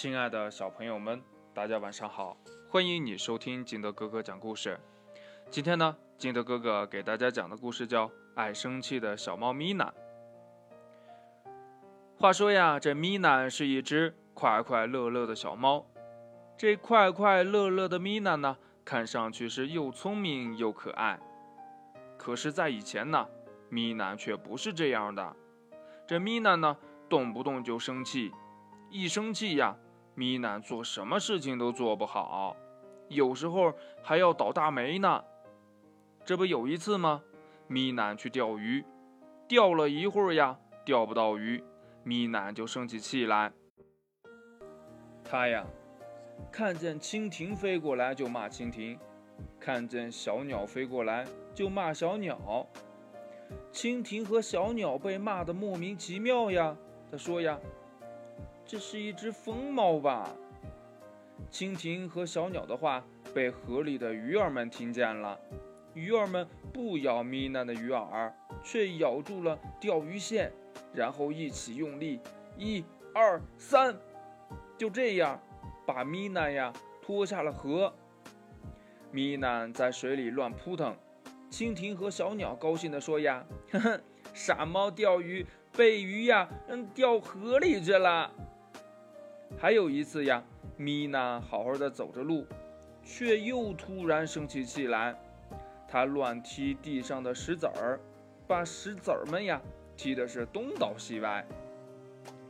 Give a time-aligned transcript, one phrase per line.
[0.00, 1.20] 亲爱的小朋友们，
[1.52, 2.36] 大家晚上好！
[2.70, 4.78] 欢迎你收听金德哥哥讲故事。
[5.50, 8.06] 今天呢，金德哥哥给大家讲的故事叫
[8.36, 9.92] 《爱生气的小猫咪娜》。
[12.16, 15.84] 话说呀，这咪娜是一只快快乐乐的小猫。
[16.56, 21.18] 这快快乐乐的咪娜呢，看上去是又聪明又可爱。
[22.16, 23.26] 可是，在以前呢，
[23.68, 25.34] 咪娜却不是这样的。
[26.06, 26.76] 这咪娜呢，
[27.08, 28.30] 动不动就生气，
[28.90, 29.76] 一生气呀，
[30.18, 32.56] 咪娜做什么事情都做不好，
[33.06, 33.72] 有时候
[34.02, 35.22] 还要倒大霉呢。
[36.24, 37.22] 这不有一次吗？
[37.68, 38.84] 咪娜去钓鱼，
[39.46, 41.62] 钓了一会儿呀，钓不到鱼，
[42.02, 43.52] 咪娜就生起气来。
[45.22, 45.64] 他呀。
[46.50, 48.98] 看见蜻蜓飞过来就骂蜻蜓，
[49.60, 51.24] 看见小鸟飞过来
[51.54, 52.66] 就骂小鸟。
[53.72, 56.76] 蜻蜓和小鸟被骂得莫名其妙呀。
[57.08, 57.58] 他说呀
[58.68, 60.30] ：“这是一只疯猫吧？”
[61.50, 63.02] 蜻蜓和小鸟的话
[63.34, 65.38] 被河里的鱼儿们听见了，
[65.94, 68.30] 鱼儿们不咬米娜的鱼饵，
[68.62, 70.52] 却咬住了钓鱼线，
[70.92, 72.20] 然后一起用力，
[72.58, 73.96] 一、二、三，
[74.76, 75.40] 就这样。
[75.86, 77.90] 把米娜呀拖下了河，
[79.10, 80.94] 米娜在水里乱扑腾，
[81.50, 84.00] 蜻蜓和小鸟高兴地说呀：“呵呵，
[84.34, 88.30] 傻猫钓鱼被鱼呀，嗯，掉河里去了。”
[89.56, 90.42] 还有一次呀，
[90.76, 92.46] 米娜好好的走着路，
[93.02, 95.18] 却又突然生起气来，
[95.88, 97.98] 她乱踢地上的石子儿，
[98.46, 99.60] 把石子儿们呀
[99.96, 101.44] 踢的是东倒西歪，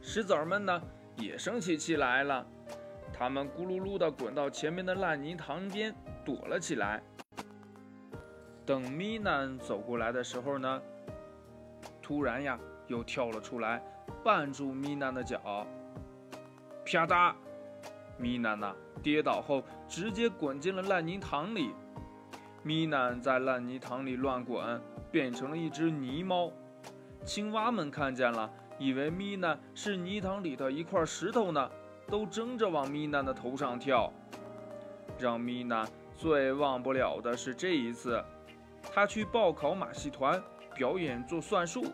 [0.00, 0.80] 石子儿们呢
[1.16, 2.46] 也生起气来了。
[3.12, 7.02] 他们咕噜噜的滚到前面的烂泥塘边躲了起来。
[8.64, 10.82] 等米娜走过来的时候呢，
[12.00, 13.82] 突然呀，又跳了出来，
[14.24, 15.66] 绊住米娜的脚。
[16.84, 17.34] 啪嗒，
[18.18, 21.70] 咪娜呢跌倒后直接滚进了烂泥塘里。
[22.62, 24.80] 咪娜在烂泥塘里乱滚，
[25.10, 26.52] 变成了一只泥猫。
[27.24, 31.70] 青蛙们看见了，以为咪娜是泥塘里的一块石头呢。
[32.08, 34.12] 都争着往咪娜的头上跳，
[35.18, 38.22] 让咪娜最忘不了的是这一次，
[38.92, 40.42] 她去报考马戏团
[40.74, 41.86] 表演做算术。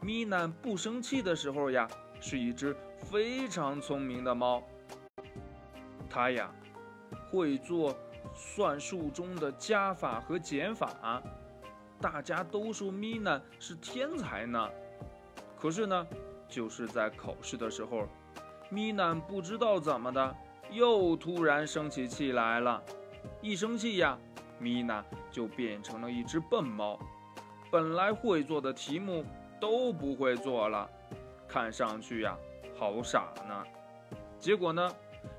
[0.00, 1.88] 咪娜不生气的时候呀，
[2.20, 4.62] 是一只非常聪明的猫。
[6.10, 6.50] 它呀，
[7.30, 7.96] 会做
[8.34, 11.22] 算术中的加法和减法，
[12.00, 14.68] 大家都说米娜是天才呢。
[15.58, 16.06] 可是呢，
[16.48, 18.06] 就是在考试的时候。
[18.70, 20.36] 米娜不知道怎么的，
[20.70, 22.82] 又突然生起气来了。
[23.40, 24.18] 一生气呀，
[24.58, 26.98] 米娜就变成了一只笨猫，
[27.70, 29.24] 本来会做的题目
[29.58, 30.86] 都不会做了，
[31.48, 32.36] 看上去呀，
[32.78, 33.64] 好傻呢。
[34.38, 34.88] 结果呢，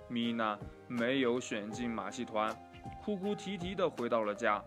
[0.10, 2.54] 米娜没有选进马戏团，
[3.02, 4.62] 哭哭啼啼的回到了家。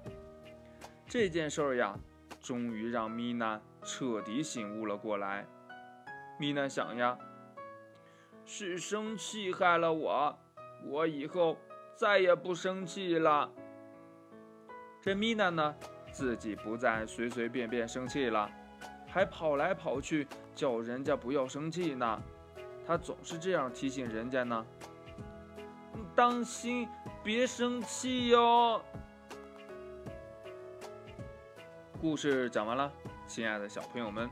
[1.07, 1.95] 这件事儿呀，
[2.41, 5.47] 终于让米娜彻底醒悟了过来。
[6.39, 7.19] 米娜想呀。
[8.45, 10.37] 是生气害了我，
[10.85, 11.57] 我以后
[11.95, 13.49] 再也不生气了。
[15.01, 15.75] 这米娜呢，
[16.11, 18.51] 自己不再随随便便生气了，
[19.07, 22.21] 还跑来跑去叫人家不要生气呢。
[22.87, 24.67] 他总是这样提醒人家呢
[26.15, 26.89] ：“当心，
[27.23, 28.83] 别生气哟。”
[32.01, 32.93] 故事讲完了，
[33.27, 34.29] 亲爱的小朋友们，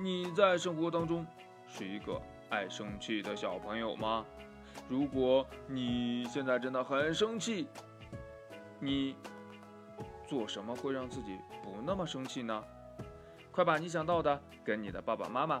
[0.00, 1.26] 你在生活当中
[1.66, 2.20] 是一个？
[2.48, 4.24] 爱生气的小朋友吗？
[4.88, 7.66] 如果你现在真的很生气，
[8.78, 9.16] 你
[10.28, 12.62] 做什么会让自己不那么生气呢？
[13.50, 15.60] 快把你想到的跟你的爸爸妈妈